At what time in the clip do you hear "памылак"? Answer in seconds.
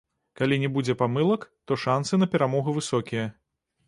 1.01-1.45